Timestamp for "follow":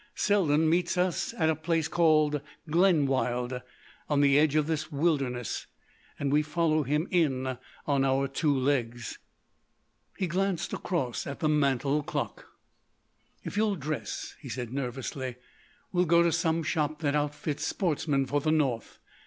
6.41-6.81